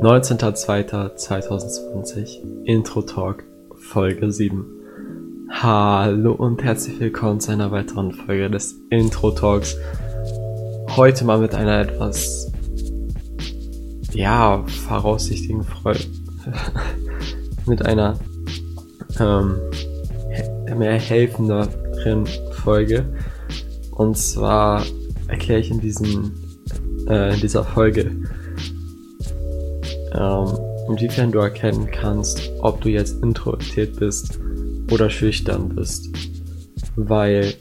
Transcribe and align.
19.02.2020 0.00 2.64
Intro 2.66 3.02
Talk 3.02 3.42
Folge 3.74 4.30
7. 4.30 4.64
Hallo 5.50 6.34
und 6.34 6.62
herzlich 6.62 7.00
willkommen 7.00 7.40
zu 7.40 7.50
einer 7.50 7.72
weiteren 7.72 8.12
Folge 8.12 8.48
des 8.48 8.76
Intro 8.90 9.32
Talks. 9.32 9.76
Heute 10.90 11.24
mal 11.24 11.40
mit 11.40 11.56
einer 11.56 11.80
etwas, 11.80 12.52
ja, 14.12 14.64
voraussichtigen 14.86 15.64
Folge. 15.64 16.04
mit 17.66 17.84
einer 17.84 18.20
ähm, 19.18 19.56
mehr 20.76 20.92
helfenderen 20.92 22.26
Folge. 22.52 23.04
Und 23.90 24.16
zwar 24.16 24.84
erkläre 25.26 25.58
ich 25.58 25.72
in, 25.72 25.80
diesem, 25.80 26.34
äh, 27.08 27.34
in 27.34 27.40
dieser 27.40 27.64
Folge, 27.64 28.12
ähm, 30.12 30.58
inwiefern 30.88 31.32
du 31.32 31.38
erkennen 31.38 31.88
kannst, 31.90 32.50
ob 32.60 32.80
du 32.80 32.88
jetzt 32.88 33.22
introvertiert 33.22 33.96
bist 33.98 34.38
oder 34.90 35.10
schüchtern 35.10 35.68
bist. 35.70 36.08
Weil 36.96 37.54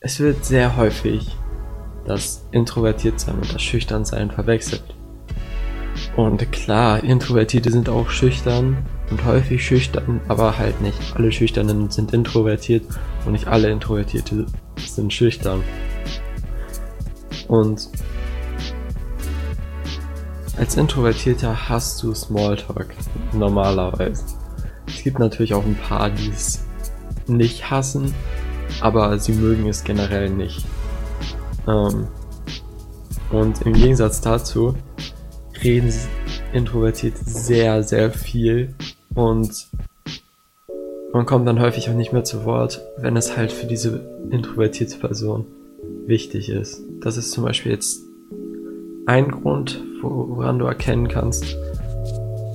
es 0.00 0.20
wird 0.20 0.44
sehr 0.44 0.76
häufig 0.76 1.36
das 2.06 2.44
Introvertiertsein 2.52 3.36
und 3.36 3.54
das 3.54 3.62
Schüchternsein 3.62 4.30
verwechselt. 4.30 4.84
Und 6.16 6.50
klar, 6.52 7.02
Introvertierte 7.02 7.70
sind 7.70 7.88
auch 7.88 8.10
schüchtern 8.10 8.78
und 9.10 9.24
häufig 9.24 9.64
schüchtern, 9.64 10.20
aber 10.28 10.58
halt 10.58 10.80
nicht 10.80 10.98
alle 11.14 11.32
Schüchternen 11.32 11.90
sind 11.90 12.12
introvertiert 12.12 12.84
und 13.26 13.32
nicht 13.32 13.46
alle 13.46 13.70
Introvertierte 13.70 14.46
sind 14.78 15.12
schüchtern. 15.12 15.62
Und 17.48 17.88
als 20.56 20.76
Introvertierter 20.76 21.68
hast 21.68 22.02
du 22.02 22.14
Smalltalk 22.14 22.94
normalerweise. 23.32 24.24
Es 24.86 25.02
gibt 25.02 25.18
natürlich 25.18 25.54
auch 25.54 25.64
ein 25.64 25.76
paar, 25.76 26.10
die 26.10 26.28
es 26.28 26.64
nicht 27.26 27.70
hassen, 27.70 28.14
aber 28.80 29.18
sie 29.18 29.32
mögen 29.32 29.68
es 29.68 29.84
generell 29.84 30.30
nicht. 30.30 30.64
Ähm, 31.66 32.06
und 33.30 33.62
im 33.62 33.72
Gegensatz 33.72 34.20
dazu 34.20 34.74
reden 35.62 35.92
Introvertierte 36.52 37.18
sehr, 37.24 37.82
sehr 37.82 38.12
viel 38.12 38.74
und 39.14 39.68
man 41.12 41.26
kommt 41.26 41.48
dann 41.48 41.60
häufig 41.60 41.88
auch 41.90 41.94
nicht 41.94 42.12
mehr 42.12 42.24
zu 42.24 42.44
Wort, 42.44 42.80
wenn 42.98 43.16
es 43.16 43.36
halt 43.36 43.52
für 43.52 43.66
diese 43.66 44.04
introvertierte 44.30 44.98
Person 44.98 45.46
wichtig 46.06 46.48
ist. 46.48 46.82
Das 47.00 47.16
ist 47.16 47.32
zum 47.32 47.44
Beispiel 47.44 47.72
jetzt 47.72 48.02
ein 49.06 49.30
Grund, 49.30 49.82
woran 50.04 50.58
du 50.58 50.66
erkennen 50.66 51.08
kannst, 51.08 51.56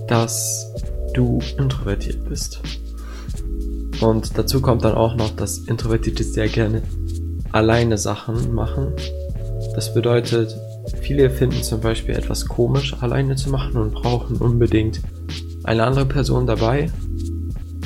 dass 0.07 0.73
du 1.13 1.39
introvertiert 1.57 2.27
bist. 2.27 2.61
Und 4.01 4.37
dazu 4.37 4.61
kommt 4.61 4.83
dann 4.85 4.95
auch 4.95 5.15
noch, 5.15 5.31
dass 5.35 5.57
Introvertierte 5.59 6.23
sehr 6.23 6.47
gerne 6.47 6.81
alleine 7.51 7.97
Sachen 7.97 8.53
machen. 8.53 8.93
Das 9.75 9.93
bedeutet, 9.93 10.55
viele 11.01 11.29
finden 11.29 11.61
zum 11.63 11.81
Beispiel 11.81 12.15
etwas 12.15 12.45
komisch, 12.45 12.95
alleine 13.01 13.35
zu 13.35 13.49
machen 13.49 13.77
und 13.77 13.93
brauchen 13.93 14.37
unbedingt 14.37 15.01
eine 15.63 15.83
andere 15.83 16.05
Person 16.05 16.47
dabei. 16.47 16.91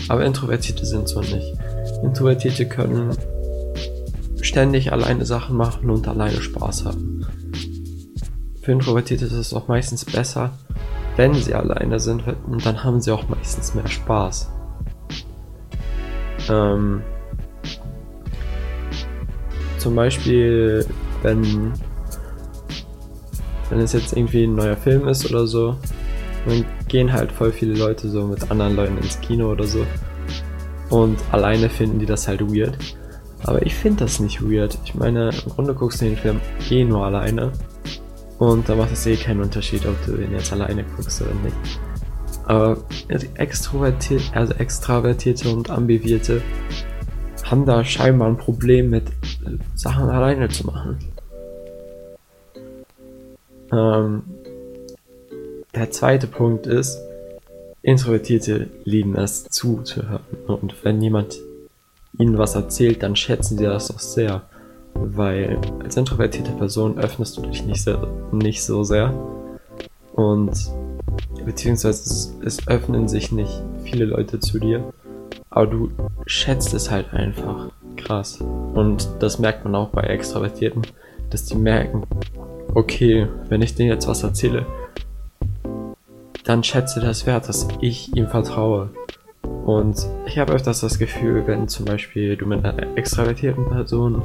Aber 0.09 0.25
Introvertierte 0.25 0.85
sind 0.85 1.07
so 1.07 1.21
nicht. 1.21 1.55
Introvertierte 2.03 2.67
können 2.67 3.15
ständig 4.41 4.91
alleine 4.91 5.25
Sachen 5.25 5.55
machen 5.55 5.89
und 5.89 6.07
alleine 6.07 6.41
Spaß 6.41 6.85
haben. 6.85 7.25
Für 8.63 8.71
Introvertierte 8.71 9.25
ist 9.25 9.33
es 9.33 9.53
auch 9.53 9.67
meistens 9.67 10.05
besser, 10.05 10.51
wenn 11.17 11.33
sie 11.33 11.53
alleine 11.53 11.99
sind, 11.99 12.23
und 12.47 12.65
dann 12.65 12.81
haben 12.81 13.01
sie 13.01 13.11
auch 13.11 13.27
meistens 13.27 13.75
mehr 13.75 13.87
Spaß. 13.87 14.49
Ähm, 16.49 17.01
zum 19.77 19.95
Beispiel, 19.95 20.85
wenn, 21.23 21.73
wenn 23.69 23.79
es 23.79 23.91
jetzt 23.91 24.15
irgendwie 24.15 24.45
ein 24.45 24.55
neuer 24.55 24.77
Film 24.77 25.09
ist 25.09 25.29
oder 25.29 25.45
so, 25.45 25.75
dann 26.45 26.63
gehen 26.87 27.11
halt 27.11 27.33
voll 27.33 27.51
viele 27.51 27.73
Leute 27.73 28.07
so 28.09 28.23
mit 28.25 28.49
anderen 28.49 28.77
Leuten 28.77 28.97
ins 28.97 29.19
Kino 29.19 29.51
oder 29.51 29.65
so. 29.65 29.85
Und 30.89 31.19
alleine 31.33 31.69
finden 31.69 31.99
die 31.99 32.05
das 32.05 32.29
halt 32.29 32.39
weird. 32.41 32.77
Aber 33.43 33.61
ich 33.65 33.75
finde 33.75 34.05
das 34.05 34.21
nicht 34.21 34.41
weird. 34.41 34.77
Ich 34.85 34.95
meine, 34.95 35.31
im 35.31 35.51
Grunde 35.51 35.73
guckst 35.73 35.99
du 35.99 36.05
den 36.05 36.15
Film 36.15 36.39
eh 36.69 36.85
nur 36.85 37.05
alleine. 37.05 37.51
Und 38.43 38.67
da 38.67 38.75
macht 38.75 38.91
es 38.91 39.05
eh 39.05 39.15
keinen 39.15 39.39
Unterschied, 39.39 39.85
ob 39.85 39.95
du 40.05 40.17
den 40.17 40.33
jetzt 40.33 40.51
alleine 40.51 40.83
guckst 40.83 41.21
oder 41.21 41.33
nicht. 41.45 41.79
Aber 42.43 42.77
extrovertiert, 43.35 44.23
also 44.33 44.53
extravertierte 44.55 45.49
und 45.49 45.69
ambivierte 45.69 46.41
haben 47.45 47.65
da 47.65 47.85
scheinbar 47.85 48.27
ein 48.27 48.35
Problem 48.35 48.89
mit 48.89 49.05
Sachen 49.75 50.09
alleine 50.09 50.49
zu 50.49 50.67
machen. 50.67 50.97
Ähm, 53.71 54.23
der 55.73 55.91
zweite 55.91 56.27
Punkt 56.27 56.67
ist, 56.67 56.99
Introvertierte 57.81 58.67
lieben 58.83 59.15
es 59.15 59.45
zuzuhören. 59.45 60.19
Und 60.47 60.83
wenn 60.83 61.01
jemand 61.01 61.39
ihnen 62.19 62.37
was 62.37 62.55
erzählt, 62.55 63.03
dann 63.03 63.15
schätzen 63.15 63.57
sie 63.57 63.63
das 63.63 63.89
auch 63.89 63.99
sehr. 63.99 64.49
Weil 64.95 65.59
als 65.83 65.97
introvertierte 65.97 66.51
Person 66.51 66.97
öffnest 66.97 67.37
du 67.37 67.41
dich 67.41 67.65
nicht, 67.65 67.81
sehr, 67.81 68.07
nicht 68.31 68.63
so 68.63 68.83
sehr. 68.83 69.13
Und 70.13 70.51
beziehungsweise 71.45 72.03
es, 72.03 72.37
es 72.43 72.67
öffnen 72.67 73.07
sich 73.07 73.31
nicht 73.31 73.61
viele 73.83 74.05
Leute 74.05 74.39
zu 74.39 74.59
dir. 74.59 74.93
Aber 75.49 75.67
du 75.67 75.91
schätzt 76.25 76.73
es 76.73 76.89
halt 76.89 77.13
einfach. 77.13 77.69
Krass. 77.95 78.39
Und 78.73 79.07
das 79.19 79.39
merkt 79.39 79.63
man 79.63 79.75
auch 79.75 79.89
bei 79.89 80.01
Extrovertierten, 80.01 80.81
dass 81.29 81.45
die 81.45 81.55
merken, 81.55 82.03
okay, 82.73 83.27
wenn 83.49 83.61
ich 83.61 83.75
denen 83.75 83.89
jetzt 83.89 84.07
was 84.07 84.23
erzähle, 84.23 84.65
dann 86.43 86.63
schätze 86.63 86.99
das 86.99 87.25
wert, 87.25 87.47
dass 87.47 87.67
ich 87.79 88.15
ihm 88.15 88.27
vertraue. 88.27 88.89
Und 89.65 90.05
ich 90.25 90.37
habe 90.37 90.53
öfters 90.53 90.81
das 90.81 90.99
Gefühl, 90.99 91.43
wenn 91.47 91.67
zum 91.67 91.85
Beispiel 91.85 92.35
du 92.35 92.45
mit 92.45 92.65
einer 92.65 92.97
extravertierten 92.97 93.65
Person 93.69 94.21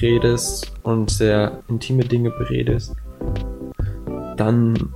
redest 0.00 0.72
und 0.82 1.10
sehr 1.10 1.62
intime 1.68 2.04
Dinge 2.04 2.30
beredest, 2.30 2.94
dann, 4.36 4.92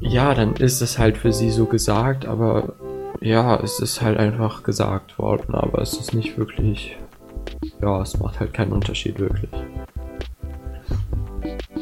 ja, 0.00 0.34
dann 0.34 0.54
ist 0.54 0.80
es 0.80 0.98
halt 0.98 1.16
für 1.16 1.32
sie 1.32 1.50
so 1.50 1.66
gesagt, 1.66 2.26
aber 2.26 2.74
ja, 3.20 3.56
es 3.60 3.80
ist 3.80 4.00
halt 4.00 4.18
einfach 4.18 4.62
gesagt 4.62 5.18
worden, 5.18 5.54
aber 5.54 5.82
es 5.82 5.94
ist 5.94 6.14
nicht 6.14 6.38
wirklich, 6.38 6.96
ja, 7.82 8.00
es 8.00 8.18
macht 8.18 8.38
halt 8.40 8.54
keinen 8.54 8.72
Unterschied 8.72 9.18
wirklich. 9.18 9.50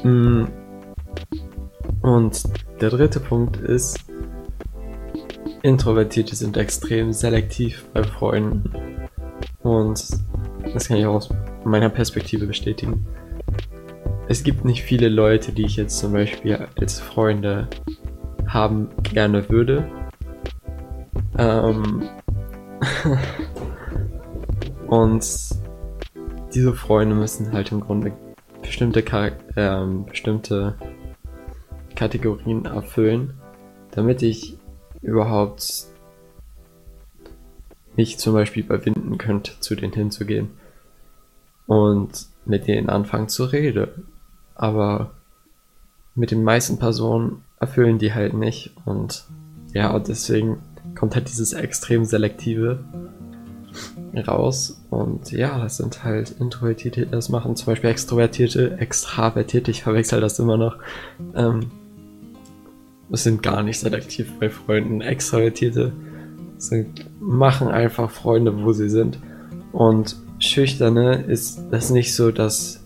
Mm. 0.03 0.45
Und 2.03 2.43
der 2.81 2.91
dritte 2.91 3.21
Punkt 3.21 3.57
ist, 3.57 3.99
Introvertierte 5.63 6.37
sind 6.37 6.57
extrem 6.57 7.13
selektiv 7.13 7.85
bei 7.93 8.05
Freunden. 8.05 8.71
Und 9.63 10.07
das 10.73 10.89
kann 10.89 10.99
ich 10.99 11.07
auch 11.07 11.17
aus 11.17 11.29
meiner 11.67 11.89
Perspektive 11.89 12.47
bestätigen. 12.47 13.07
Es 14.29 14.43
gibt 14.43 14.65
nicht 14.65 14.83
viele 14.83 15.09
Leute, 15.09 15.53
die 15.53 15.65
ich 15.65 15.77
jetzt 15.77 15.99
zum 15.99 16.13
Beispiel 16.13 16.67
als 16.79 17.01
Freunde 17.01 17.69
haben 18.47 18.89
gerne 19.03 19.49
würde. 19.49 19.89
Ähm 21.39 22.09
und 24.87 25.27
diese 26.55 26.75
Freunde 26.75 27.15
müssen 27.15 27.53
halt 27.53 27.73
im 27.73 27.81
Grunde 27.81 28.13
bestimmte, 28.63 29.03
Char 29.03 29.33
ähm, 29.57 30.07
bestimmte 30.07 30.77
Kategorien 31.95 32.65
erfüllen, 32.65 33.35
damit 33.91 34.23
ich 34.23 34.57
überhaupt 35.03 35.87
mich 37.97 38.19
zum 38.19 38.35
Beispiel 38.35 38.65
überwinden 38.65 39.19
könnte, 39.19 39.53
zu 39.61 39.75
denen 39.75 39.93
hinzugehen 39.93 40.51
und 41.67 42.27
mit 42.45 42.67
denen 42.67 42.89
anfangen 42.89 43.29
zu 43.29 43.45
reden. 43.45 43.89
Aber 44.55 45.11
mit 46.15 46.31
den 46.31 46.45
meisten 46.45 46.79
Personen 46.79 47.43
erfüllen 47.61 47.99
die 47.99 48.15
halt 48.15 48.35
nicht 48.35 48.73
und 48.85 49.25
ja, 49.73 49.99
deswegen 49.99 50.59
kommt 50.95 51.15
halt 51.15 51.29
dieses 51.29 51.53
extrem 51.53 52.05
selektive 52.05 52.79
raus 54.27 54.81
und 54.89 55.31
ja, 55.31 55.59
das 55.59 55.77
sind 55.77 56.03
halt 56.05 56.31
Introvertierte, 56.41 57.07
das 57.07 57.29
machen, 57.29 57.57
zum 57.57 57.67
Beispiel 57.67 57.91
Extrovertierte, 57.91 58.79
Extravertierte, 58.79 59.71
ich 59.71 59.83
verwechsel 59.83 60.21
das 60.21 60.39
immer 60.39 60.57
noch. 60.57 60.79
Ähm, 61.35 61.71
sind 63.11 63.43
gar 63.43 63.63
nicht 63.63 63.79
selektiv 63.79 64.33
bei 64.41 64.51
Freunden. 64.51 65.01
Extravertierte 65.01 65.93
sind, 66.59 67.07
machen 67.21 67.69
einfach 67.69 68.11
Freunde, 68.11 68.65
wo 68.65 68.73
sie 68.73 68.89
sind. 68.89 69.19
Und 69.73 70.17
Schüchterne 70.47 71.23
ist 71.23 71.61
das 71.71 71.91
nicht 71.91 72.15
so, 72.15 72.31
dass 72.31 72.83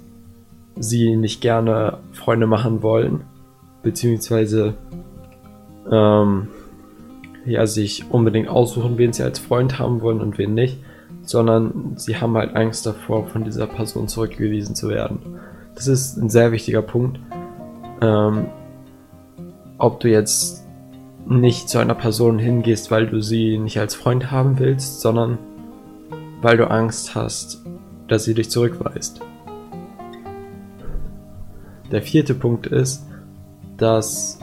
sie 0.79 1.17
nicht 1.17 1.41
gerne 1.41 1.99
Freunde 2.13 2.47
machen 2.47 2.83
wollen, 2.83 3.23
beziehungsweise 3.83 4.75
ähm, 5.91 6.49
ja, 7.45 7.67
sich 7.67 8.11
unbedingt 8.11 8.49
aussuchen, 8.49 8.99
wen 8.99 9.13
sie 9.13 9.23
als 9.23 9.39
Freund 9.39 9.79
haben 9.79 10.03
wollen 10.03 10.21
und 10.21 10.39
wen 10.39 10.55
nicht, 10.55 10.79
sondern 11.23 11.95
sie 11.97 12.17
haben 12.17 12.37
halt 12.37 12.55
Angst 12.57 12.87
davor, 12.87 13.27
von 13.27 13.45
dieser 13.45 13.67
Person 13.67 14.09
zurückgewiesen 14.09 14.75
zu 14.75 14.89
werden. 14.89 15.19
Das 15.75 15.87
ist 15.87 16.17
ein 16.17 16.29
sehr 16.29 16.53
wichtiger 16.53 16.83
Punkt. 16.83 17.21
Ähm, 18.03 18.47
ob 19.79 20.01
du 20.01 20.09
jetzt 20.09 20.67
nicht 21.27 21.69
zu 21.69 21.79
einer 21.79 21.95
Person 21.95 22.39
hingehst, 22.39 22.91
weil 22.91 23.07
du 23.07 23.21
sie 23.21 23.59
nicht 23.59 23.79
als 23.79 23.95
Freund 23.95 24.31
haben 24.31 24.59
willst, 24.59 25.01
sondern 25.01 25.39
weil 26.43 26.57
du 26.57 26.71
Angst 26.71 27.15
hast, 27.15 27.63
dass 28.09 28.25
sie 28.25 28.35
dich 28.35 28.51
zurückweist. 28.51 29.21
Der 31.91 32.03
vierte 32.03 32.35
Punkt 32.35 32.67
ist, 32.67 33.05
dass 33.77 34.39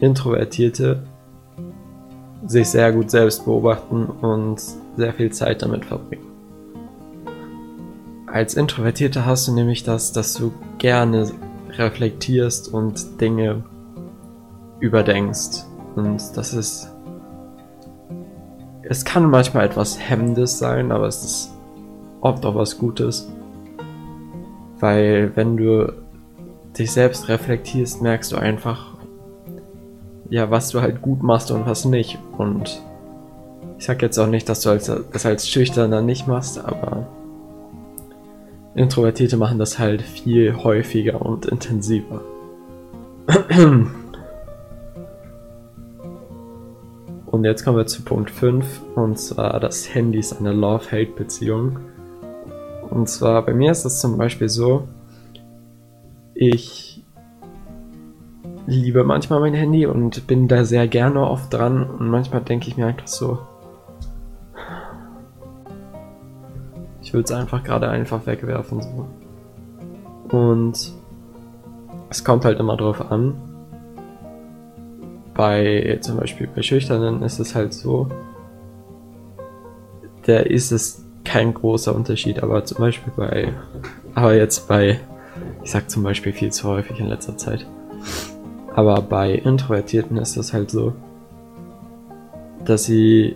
Introvertierte 0.00 1.02
sich 2.46 2.68
sehr 2.68 2.92
gut 2.92 3.10
selbst 3.10 3.44
beobachten 3.44 4.06
und 4.06 4.60
sehr 4.96 5.12
viel 5.14 5.30
Zeit 5.30 5.62
damit 5.62 5.84
verbringen. 5.84 6.26
Als 8.26 8.54
Introvertierte 8.54 9.26
hast 9.26 9.48
du 9.48 9.52
nämlich 9.52 9.82
das, 9.82 10.12
dass 10.12 10.34
du 10.34 10.52
gerne 10.78 11.30
reflektierst 11.70 12.72
und 12.72 13.20
Dinge 13.20 13.64
überdenkst. 14.80 15.64
Und 15.96 16.36
das 16.36 16.54
ist. 16.54 16.89
Es 18.90 19.04
kann 19.04 19.30
manchmal 19.30 19.66
etwas 19.66 20.00
Hemmendes 20.00 20.58
sein, 20.58 20.90
aber 20.90 21.06
es 21.06 21.22
ist 21.24 21.54
oft 22.22 22.44
auch 22.44 22.56
was 22.56 22.76
Gutes. 22.76 23.30
Weil 24.80 25.30
wenn 25.36 25.56
du 25.56 25.92
dich 26.76 26.90
selbst 26.90 27.28
reflektierst, 27.28 28.02
merkst 28.02 28.32
du 28.32 28.36
einfach, 28.36 28.96
ja, 30.28 30.50
was 30.50 30.70
du 30.70 30.80
halt 30.80 31.02
gut 31.02 31.22
machst 31.22 31.52
und 31.52 31.66
was 31.66 31.84
nicht. 31.84 32.18
Und 32.36 32.82
ich 33.78 33.84
sag 33.84 34.02
jetzt 34.02 34.18
auch 34.18 34.26
nicht, 34.26 34.48
dass 34.48 34.62
du 34.62 34.70
als, 34.70 34.86
das 34.86 35.24
als 35.24 35.48
Schüchterner 35.48 36.02
nicht 36.02 36.26
machst, 36.26 36.58
aber 36.58 37.06
Introvertierte 38.74 39.36
machen 39.36 39.60
das 39.60 39.78
halt 39.78 40.02
viel 40.02 40.64
häufiger 40.64 41.22
und 41.22 41.46
intensiver. 41.46 42.22
Und 47.30 47.44
jetzt 47.44 47.64
kommen 47.64 47.76
wir 47.76 47.86
zu 47.86 48.02
Punkt 48.02 48.28
5, 48.28 48.82
und 48.96 49.16
zwar 49.16 49.60
das 49.60 49.94
Handy 49.94 50.18
ist 50.18 50.40
eine 50.40 50.52
Love-Hate-Beziehung. 50.52 51.78
Und 52.90 53.08
zwar 53.08 53.46
bei 53.46 53.54
mir 53.54 53.70
ist 53.70 53.84
es 53.84 54.00
zum 54.00 54.18
Beispiel 54.18 54.48
so, 54.48 54.88
ich 56.34 57.04
liebe 58.66 59.04
manchmal 59.04 59.38
mein 59.38 59.54
Handy 59.54 59.86
und 59.86 60.26
bin 60.26 60.48
da 60.48 60.64
sehr 60.64 60.88
gerne 60.88 61.20
oft 61.20 61.54
dran 61.54 61.88
und 61.88 62.08
manchmal 62.08 62.40
denke 62.40 62.66
ich 62.66 62.76
mir 62.76 62.86
einfach 62.86 63.06
so, 63.06 63.38
ich 67.00 67.14
würde 67.14 67.24
es 67.24 67.32
einfach 67.32 67.62
gerade 67.62 67.88
einfach 67.88 68.26
wegwerfen. 68.26 68.82
So. 68.82 70.36
Und 70.36 70.92
es 72.08 72.24
kommt 72.24 72.44
halt 72.44 72.58
immer 72.58 72.76
drauf 72.76 73.08
an. 73.08 73.49
Bei 75.40 75.96
zum 76.02 76.18
Beispiel 76.18 76.50
bei 76.54 76.60
Schüchternen 76.60 77.22
ist 77.22 77.38
es 77.38 77.54
halt 77.54 77.72
so, 77.72 78.10
da 80.26 80.40
ist 80.40 80.70
es 80.70 81.02
kein 81.24 81.54
großer 81.54 81.94
Unterschied, 81.94 82.42
aber 82.42 82.62
zum 82.66 82.76
Beispiel 82.76 83.10
bei, 83.16 83.54
aber 84.14 84.34
jetzt 84.34 84.68
bei, 84.68 85.00
ich 85.62 85.70
sag 85.70 85.88
zum 85.88 86.02
Beispiel 86.02 86.34
viel 86.34 86.52
zu 86.52 86.68
häufig 86.68 87.00
in 87.00 87.06
letzter 87.06 87.38
Zeit, 87.38 87.66
aber 88.74 89.00
bei 89.00 89.32
Introvertierten 89.32 90.18
ist 90.18 90.36
das 90.36 90.52
halt 90.52 90.70
so, 90.70 90.92
dass 92.66 92.84
sie. 92.84 93.34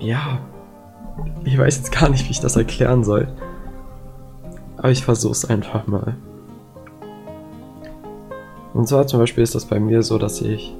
Ja. 0.00 0.40
Ich 1.44 1.56
weiß 1.56 1.76
jetzt 1.76 1.92
gar 1.92 2.08
nicht, 2.08 2.26
wie 2.26 2.32
ich 2.32 2.40
das 2.40 2.56
erklären 2.56 3.04
soll. 3.04 3.28
Aber 4.76 4.90
ich 4.90 5.04
versuch's 5.04 5.44
einfach 5.44 5.86
mal. 5.86 6.16
Und 8.78 8.86
zwar 8.86 9.08
zum 9.08 9.18
Beispiel 9.18 9.42
ist 9.42 9.56
das 9.56 9.64
bei 9.64 9.80
mir 9.80 10.04
so, 10.04 10.18
dass 10.18 10.40
ich. 10.40 10.72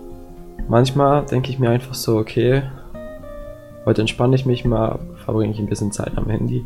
Manchmal 0.69 1.27
denke 1.27 1.50
ich 1.50 1.59
mir 1.59 1.71
einfach 1.71 1.95
so, 1.95 2.17
okay, 2.17 2.62
heute 3.87 4.03
entspanne 4.03 4.37
ich 4.37 4.47
mich 4.47 4.65
mal, 4.65 5.00
verbringe 5.25 5.53
ich 5.53 5.59
ein 5.59 5.69
bisschen 5.69 5.91
Zeit 5.91 6.17
am 6.17 6.31
Handy. 6.31 6.65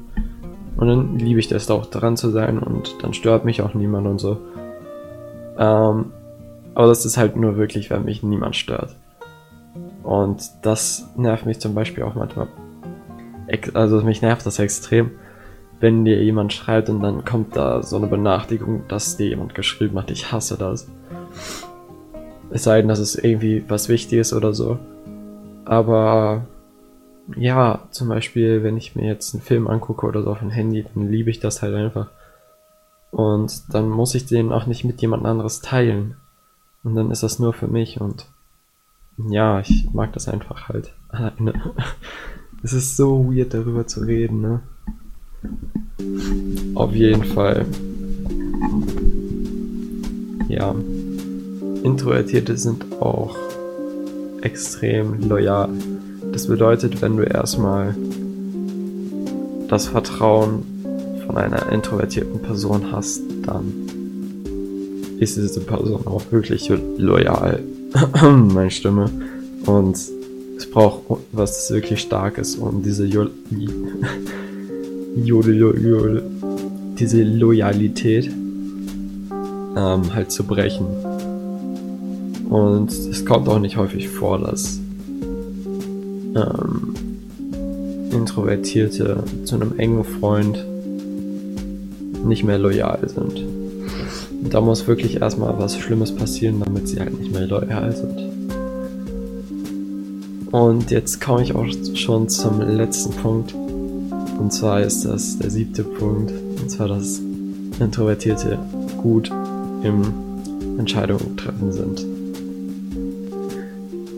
Und 0.77 0.89
dann 0.89 1.19
liebe 1.19 1.41
ich 1.41 1.49
das 1.49 1.71
auch 1.71 1.87
dran 1.87 2.19
zu 2.19 2.29
sein 2.29 2.59
und 2.59 3.03
dann 3.03 3.15
stört 3.15 3.47
mich 3.47 3.63
auch 3.63 3.73
niemand 3.73 4.09
und 4.09 4.19
so. 4.19 4.37
Ähm, 5.57 6.13
aber 6.75 6.89
das 6.89 7.07
ist 7.07 7.17
halt 7.17 7.35
nur 7.35 7.57
wirklich, 7.57 7.89
wenn 7.89 8.05
mich 8.05 8.23
niemand 8.23 8.55
stört. 8.55 8.95
Und 10.03 10.51
das 10.61 11.09
nervt 11.17 11.47
mich 11.47 11.61
zum 11.61 11.75
Beispiel 11.75 12.05
auch 12.05 12.15
manchmal. 12.15 12.49
Also 13.73 14.03
mich 14.03 14.21
nervt 14.21 14.45
das 14.45 14.59
extrem, 14.59 15.13
wenn 15.81 16.05
dir 16.05 16.23
jemand 16.23 16.53
schreibt 16.53 16.91
und 16.91 17.03
dann 17.03 17.25
kommt 17.25 17.57
da 17.57 17.83
so 17.83 17.97
eine 17.97 18.07
Benachrichtigung, 18.07 18.83
dass 18.89 19.17
dir 19.17 19.29
jemand 19.29 19.55
geschrieben 19.55 19.99
hat. 19.99 20.11
Ich 20.11 20.31
hasse 20.31 20.59
das. 20.59 20.91
Es 22.51 22.65
sei 22.65 22.81
denn, 22.81 22.89
dass 22.89 22.99
es 22.99 23.15
irgendwie 23.15 23.65
was 23.69 23.89
Wichtiges 23.89 24.33
oder 24.33 24.53
so. 24.53 24.79
Aber 25.65 26.47
ja, 27.37 27.87
zum 27.91 28.09
Beispiel, 28.09 28.63
wenn 28.63 28.77
ich 28.77 28.95
mir 28.95 29.07
jetzt 29.07 29.35
einen 29.35 29.43
Film 29.43 29.69
angucke 29.69 30.07
oder 30.07 30.23
so 30.23 30.31
auf 30.31 30.41
dem 30.41 30.51
Handy, 30.51 30.85
dann 30.95 31.09
liebe 31.09 31.31
ich 31.31 31.41
das 31.41 31.63
halt 31.63 31.75
einfach. 31.75 32.09
Und 33.11 33.75
dann 33.75 33.89
muss 33.89 34.15
ich 34.15 34.27
den 34.27 34.53
auch 34.53 34.67
nicht 34.67 34.85
mit 34.85 35.01
jemand 35.01 35.25
anderes 35.25 35.61
teilen. 35.61 36.17
Und 36.83 36.95
dann 36.95 37.11
ist 37.11 37.23
das 37.23 37.39
nur 37.39 37.53
für 37.53 37.69
mich 37.69 38.01
und 38.01 38.27
ja, 39.29 39.61
ich 39.61 39.89
mag 39.93 40.13
das 40.15 40.29
einfach 40.29 40.69
halt 40.69 40.95
alleine. 41.09 41.55
Es 42.63 42.73
ist 42.73 42.97
so 42.97 43.33
weird 43.33 43.55
darüber 43.55 43.87
zu 43.87 44.01
reden, 44.01 44.41
ne? 44.41 44.61
Auf 46.75 46.93
jeden 46.95 47.25
Fall. 47.25 47.67
Ja. 50.49 50.75
Introvertierte 51.83 52.57
sind 52.57 52.85
auch 53.01 53.37
extrem 54.43 55.29
loyal. 55.29 55.69
Das 56.33 56.47
bedeutet, 56.47 57.03
wenn 57.03 57.17
du 57.17 57.25
erstmal 57.25 57.95
das 59.69 59.89
Vertrauen 59.89 60.63
von 61.27 61.37
einer 61.37 61.71
introvertierten 61.73 62.41
Person 62.41 62.93
hast, 62.93 63.23
dann 63.45 63.73
ist 65.19 65.37
diese 65.37 65.61
Person 65.61 66.07
auch 66.07 66.23
wirklich 66.31 66.71
loyal. 66.99 67.61
Meine 68.23 68.71
Stimme. 68.71 69.11
Und 69.67 69.97
es 70.57 70.71
braucht 70.71 71.21
was 71.33 71.71
wirklich 71.71 72.01
Starkes, 72.01 72.57
um 72.57 72.83
diese 72.83 73.07
jo 73.07 73.27
diese 76.99 77.23
Loyalität 77.23 78.31
ähm, 79.77 80.15
halt 80.15 80.31
zu 80.31 80.45
brechen. 80.45 80.87
Und 82.53 82.93
es 82.93 83.25
kommt 83.25 83.49
auch 83.49 83.59
nicht 83.59 83.79
häufig 83.79 84.11
vor, 84.11 84.39
dass 84.39 84.79
ähm, 86.35 86.95
Introvertierte 88.11 89.25
zu 89.45 89.55
einem 89.55 89.79
engen 89.79 90.05
Freund 90.05 90.63
nicht 92.27 92.45
mehr 92.45 92.59
loyal 92.59 93.09
sind. 93.09 93.39
Und 94.43 94.53
da 94.53 94.61
muss 94.61 94.87
wirklich 94.87 95.23
erstmal 95.23 95.59
was 95.59 95.79
Schlimmes 95.79 96.15
passieren, 96.15 96.61
damit 96.63 96.89
sie 96.89 97.01
halt 97.01 97.19
nicht 97.19 97.33
mehr 97.33 97.47
loyal 97.47 97.97
sind. 97.97 98.21
Und 100.53 100.91
jetzt 100.91 101.23
komme 101.23 101.45
ich 101.45 101.55
auch 101.55 101.65
schon 101.95 102.29
zum 102.29 102.61
letzten 102.61 103.13
Punkt. 103.13 103.55
Und 103.55 104.53
zwar 104.53 104.83
ist 104.83 105.07
das 105.07 105.39
der 105.39 105.49
siebte 105.49 105.85
Punkt. 105.85 106.31
Und 106.61 106.71
zwar, 106.71 106.89
dass 106.89 107.19
Introvertierte 107.81 108.59
gut 109.03 109.31
im 109.83 110.03
Entscheidungen 110.79 111.35
treffen 111.39 111.73
sind. 111.73 112.12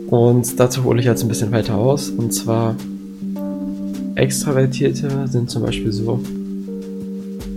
Und 0.07 0.59
dazu 0.59 0.83
hole 0.83 0.99
ich 0.99 1.05
jetzt 1.05 1.23
ein 1.23 1.27
bisschen 1.27 1.51
weiter 1.51 1.75
aus. 1.75 2.09
Und 2.09 2.33
zwar, 2.33 2.75
Extravertierte 4.15 5.27
sind 5.27 5.49
zum 5.49 5.63
Beispiel 5.63 5.91
so, 5.91 6.19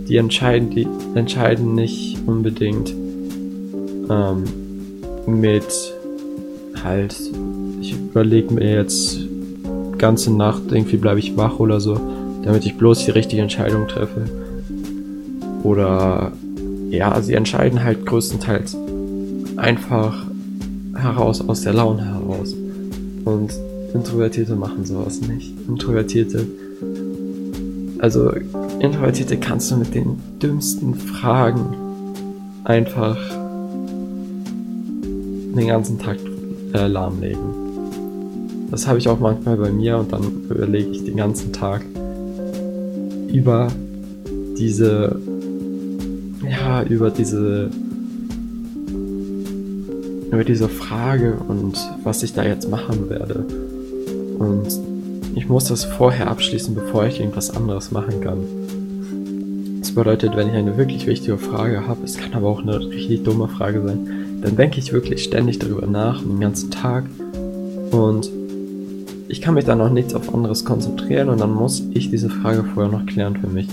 die 0.07 0.17
entscheiden, 0.17 0.69
die 0.71 0.87
entscheiden 1.15 1.75
nicht 1.75 2.17
unbedingt 2.25 2.93
ähm, 4.09 4.43
mit 5.25 5.65
halt, 6.83 7.15
ich 7.79 7.93
überlege 7.93 8.53
mir 8.53 8.73
jetzt 8.73 9.19
ganze 9.97 10.33
Nacht, 10.33 10.63
irgendwie 10.71 10.97
bleibe 10.97 11.19
ich 11.19 11.37
wach 11.37 11.59
oder 11.59 11.79
so, 11.79 11.99
damit 12.43 12.65
ich 12.65 12.77
bloß 12.77 13.05
die 13.05 13.11
richtige 13.11 13.41
Entscheidung 13.41 13.87
treffe. 13.87 14.25
Oder 15.63 16.31
ja, 16.89 17.21
sie 17.21 17.33
entscheiden 17.33 17.83
halt 17.83 18.05
größtenteils 18.05 18.75
einfach 19.57 20.28
heraus, 21.01 21.47
aus 21.47 21.61
der 21.61 21.73
Laune 21.73 22.05
heraus. 22.05 22.55
Und 23.25 23.51
Introvertierte 23.93 24.55
machen 24.55 24.85
sowas 24.85 25.21
nicht. 25.21 25.53
Introvertierte 25.67 26.45
also 27.99 28.31
Introvertierte 28.79 29.37
kannst 29.37 29.71
du 29.71 29.77
mit 29.77 29.93
den 29.93 30.17
dümmsten 30.41 30.95
Fragen 30.95 31.75
einfach 32.63 33.17
den 35.55 35.67
ganzen 35.67 35.99
Tag 35.99 36.17
äh, 36.73 36.87
lahmlegen. 36.87 37.39
Das 38.71 38.87
habe 38.87 38.99
ich 38.99 39.09
auch 39.09 39.19
manchmal 39.19 39.57
bei 39.57 39.71
mir 39.71 39.97
und 39.97 40.13
dann 40.13 40.23
überlege 40.49 40.91
ich 40.91 41.03
den 41.03 41.17
ganzen 41.17 41.51
Tag 41.51 41.83
über 43.27 43.67
diese, 44.57 45.19
ja, 46.49 46.83
über 46.83 47.09
diese, 47.09 47.69
über 50.31 50.43
diese 50.43 50.69
Frage 50.69 51.33
und 51.47 51.77
was 52.03 52.23
ich 52.23 52.33
da 52.33 52.43
jetzt 52.43 52.69
machen 52.69 53.09
werde. 53.09 53.45
Und 54.37 54.67
ich 55.35 55.47
muss 55.47 55.65
das 55.65 55.83
vorher 55.83 56.29
abschließen, 56.29 56.75
bevor 56.75 57.05
ich 57.05 57.19
irgendwas 57.19 57.55
anderes 57.55 57.91
machen 57.91 58.21
kann. 58.21 58.37
Das 59.79 59.91
bedeutet, 59.91 60.35
wenn 60.35 60.49
ich 60.49 60.53
eine 60.53 60.77
wirklich 60.77 61.07
wichtige 61.07 61.37
Frage 61.37 61.87
habe, 61.87 62.03
es 62.03 62.17
kann 62.17 62.33
aber 62.33 62.47
auch 62.47 62.61
eine 62.61 62.79
richtig 62.79 63.23
dumme 63.23 63.47
Frage 63.47 63.81
sein, 63.85 64.41
dann 64.41 64.55
denke 64.55 64.79
ich 64.79 64.93
wirklich 64.93 65.23
ständig 65.23 65.59
darüber 65.59 65.87
nach, 65.87 66.21
den 66.21 66.39
ganzen 66.39 66.71
Tag. 66.71 67.05
Und 67.91 68.29
ich 69.27 69.41
kann 69.41 69.55
mich 69.55 69.65
dann 69.65 69.81
auch 69.81 69.89
nichts 69.89 70.13
auf 70.13 70.33
anderes 70.33 70.63
konzentrieren 70.65 71.29
und 71.29 71.39
dann 71.39 71.53
muss 71.53 71.83
ich 71.93 72.09
diese 72.09 72.29
Frage 72.29 72.63
vorher 72.63 72.91
noch 72.91 73.05
klären 73.05 73.37
für 73.37 73.47
mich. 73.47 73.67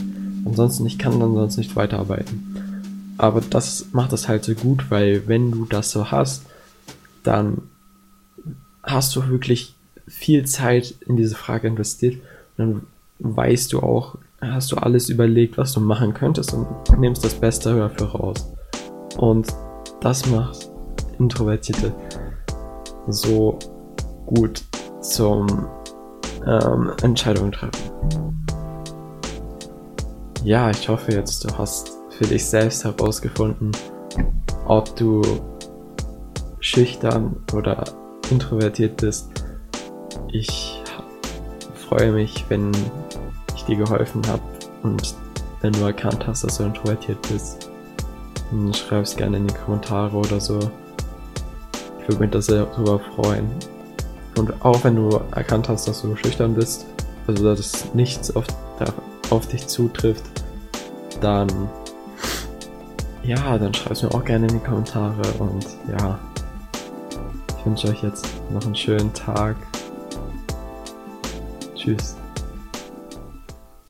Ansonsten, 0.44 0.86
ich 0.86 0.98
kann 0.98 1.18
dann 1.18 1.34
sonst 1.34 1.56
nicht 1.56 1.76
weiterarbeiten. 1.76 2.55
Aber 3.18 3.40
das 3.40 3.86
macht 3.92 4.12
es 4.12 4.28
halt 4.28 4.44
so 4.44 4.54
gut, 4.54 4.90
weil 4.90 5.26
wenn 5.26 5.50
du 5.50 5.64
das 5.64 5.90
so 5.90 6.10
hast, 6.10 6.42
dann 7.22 7.62
hast 8.82 9.16
du 9.16 9.28
wirklich 9.28 9.74
viel 10.06 10.44
Zeit 10.44 10.94
in 11.06 11.16
diese 11.16 11.34
Frage 11.34 11.66
investiert 11.66 12.16
und 12.56 12.58
dann 12.58 12.86
weißt 13.18 13.72
du 13.72 13.80
auch, 13.80 14.16
hast 14.40 14.70
du 14.72 14.76
alles 14.76 15.08
überlegt, 15.08 15.56
was 15.58 15.72
du 15.72 15.80
machen 15.80 16.14
könntest 16.14 16.52
und 16.52 16.66
nimmst 16.98 17.24
das 17.24 17.34
Beste 17.34 17.74
dafür 17.74 18.08
raus. 18.08 18.52
Und 19.16 19.48
das 20.00 20.26
macht 20.26 20.70
Introvertierte 21.18 21.92
so 23.08 23.58
gut 24.26 24.62
zum 25.00 25.46
ähm, 26.46 26.92
Entscheidungen 27.02 27.52
treffen. 27.52 28.44
Ja, 30.44 30.70
ich 30.70 30.88
hoffe 30.88 31.12
jetzt, 31.12 31.44
du 31.44 31.58
hast 31.58 31.92
für 32.18 32.24
dich 32.24 32.46
selbst 32.46 32.84
herausgefunden, 32.84 33.72
ob 34.66 34.94
du 34.96 35.22
schüchtern 36.60 37.36
oder 37.54 37.84
introvertiert 38.30 38.96
bist. 38.96 39.28
Ich 40.32 40.82
freue 41.88 42.12
mich, 42.12 42.44
wenn 42.48 42.72
ich 43.54 43.64
dir 43.64 43.76
geholfen 43.76 44.22
habe 44.26 44.42
und 44.82 45.14
wenn 45.60 45.72
du 45.72 45.80
erkannt 45.84 46.26
hast, 46.26 46.44
dass 46.44 46.58
du 46.58 46.64
introvertiert 46.64 47.18
bist. 47.30 47.70
Schreib 48.72 49.02
es 49.02 49.16
gerne 49.16 49.36
in 49.38 49.46
die 49.46 49.54
Kommentare 49.54 50.16
oder 50.16 50.40
so. 50.40 50.58
Ich 52.00 52.08
würde 52.08 52.20
mich 52.20 52.30
da 52.30 52.40
sehr 52.40 52.64
darüber 52.64 53.00
freuen. 53.00 53.48
Und 54.38 54.64
auch 54.64 54.84
wenn 54.84 54.96
du 54.96 55.20
erkannt 55.34 55.68
hast, 55.68 55.88
dass 55.88 56.02
du 56.02 56.14
schüchtern 56.16 56.54
bist, 56.54 56.86
also 57.26 57.54
dass 57.54 57.92
nichts 57.94 58.34
auf, 58.36 58.44
auf 59.30 59.46
dich 59.48 59.66
zutrifft, 59.66 60.24
dann 61.20 61.48
ja, 63.26 63.58
dann 63.58 63.74
schreib 63.74 63.92
es 63.92 64.02
mir 64.02 64.14
auch 64.14 64.24
gerne 64.24 64.46
in 64.46 64.54
die 64.54 64.64
Kommentare 64.64 65.22
und 65.38 65.66
ja, 65.88 66.18
ich 67.58 67.66
wünsche 67.66 67.88
euch 67.88 68.02
jetzt 68.02 68.26
noch 68.50 68.64
einen 68.64 68.76
schönen 68.76 69.12
Tag. 69.12 69.56
Tschüss. 71.74 72.16